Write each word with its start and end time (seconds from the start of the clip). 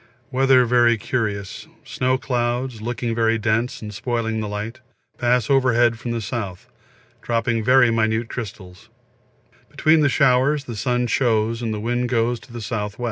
Weather 0.31 0.65
very 0.65 0.97
curious, 0.97 1.67
snow 1.83 2.17
clouds, 2.17 2.81
looking 2.81 3.13
very 3.13 3.37
dense 3.37 3.83
and 3.83 3.93
spoiling 3.93 4.39
the 4.39 4.47
light, 4.47 4.79
pass 5.19 5.47
overhead 5.47 5.99
from 5.99 6.09
the 6.09 6.17
S., 6.33 6.65
dropping 7.21 7.63
very 7.63 7.91
minute 7.91 8.27
crystals; 8.27 8.89
between 9.69 10.07
showers 10.07 10.63
the 10.63 10.75
sun 10.75 11.05
shows 11.05 11.61
and 11.61 11.71
the 11.71 11.79
wind 11.79 12.09
goes 12.09 12.39
to 12.39 12.51
the 12.51 12.57
S.W. 12.57 12.97